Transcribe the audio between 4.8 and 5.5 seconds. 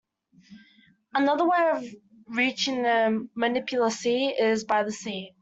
the sea.